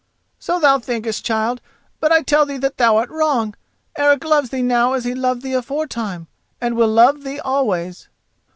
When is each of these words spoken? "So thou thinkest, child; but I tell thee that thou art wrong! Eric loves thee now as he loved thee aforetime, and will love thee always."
"So 0.39 0.59
thou 0.59 0.79
thinkest, 0.79 1.23
child; 1.23 1.61
but 1.99 2.11
I 2.11 2.23
tell 2.23 2.43
thee 2.47 2.57
that 2.57 2.77
thou 2.77 2.97
art 2.97 3.11
wrong! 3.11 3.53
Eric 3.95 4.23
loves 4.23 4.49
thee 4.49 4.63
now 4.63 4.93
as 4.93 5.05
he 5.05 5.13
loved 5.13 5.43
thee 5.43 5.53
aforetime, 5.53 6.25
and 6.59 6.75
will 6.75 6.87
love 6.89 7.21
thee 7.21 7.37
always." 7.39 8.07